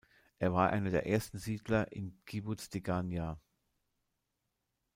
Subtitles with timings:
[0.39, 3.39] Er war einer der ersten Siedler im Kibbuz Degania.